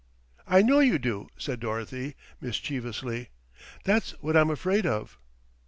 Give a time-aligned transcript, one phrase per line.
[0.47, 3.29] "I know you do," said Dorothy mischievously.
[3.83, 5.19] "That's what I'm afraid of."